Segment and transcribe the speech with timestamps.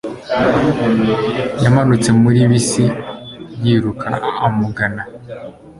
[1.63, 2.83] Yamanutse muri bisi
[3.63, 4.09] yiruka
[4.45, 5.03] amugana.